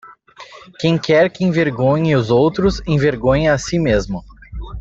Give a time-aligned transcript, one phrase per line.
[0.79, 4.23] Quem quer que envergonhe os outros, envergonha a si mesmo.